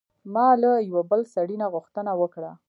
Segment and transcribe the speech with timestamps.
[0.33, 2.51] ما له یوه بل سړي نه غوښتنه وکړه.